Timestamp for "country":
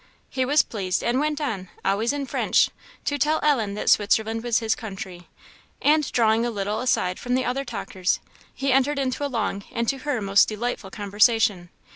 4.73-5.27